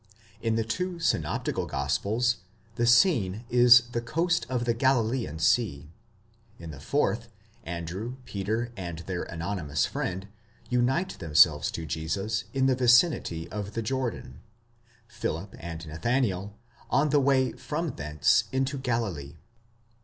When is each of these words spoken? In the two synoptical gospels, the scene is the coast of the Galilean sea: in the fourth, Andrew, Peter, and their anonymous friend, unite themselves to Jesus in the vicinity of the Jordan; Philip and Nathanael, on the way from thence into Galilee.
In 0.41 0.55
the 0.55 0.63
two 0.63 0.99
synoptical 0.99 1.67
gospels, 1.67 2.37
the 2.73 2.87
scene 2.87 3.45
is 3.51 3.81
the 3.91 4.01
coast 4.01 4.47
of 4.49 4.65
the 4.65 4.73
Galilean 4.73 5.37
sea: 5.37 5.91
in 6.57 6.71
the 6.71 6.79
fourth, 6.79 7.27
Andrew, 7.65 8.15
Peter, 8.25 8.71
and 8.75 8.97
their 9.05 9.25
anonymous 9.25 9.85
friend, 9.85 10.27
unite 10.71 11.19
themselves 11.19 11.69
to 11.73 11.85
Jesus 11.85 12.45
in 12.51 12.65
the 12.65 12.73
vicinity 12.73 13.47
of 13.51 13.73
the 13.75 13.83
Jordan; 13.83 14.39
Philip 15.07 15.55
and 15.59 15.85
Nathanael, 15.87 16.57
on 16.89 17.09
the 17.11 17.19
way 17.21 17.51
from 17.51 17.95
thence 17.95 18.45
into 18.51 18.79
Galilee. 18.79 19.35